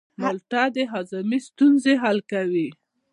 [0.19, 2.67] مالټه د هاضمې ستونزې حل کوي.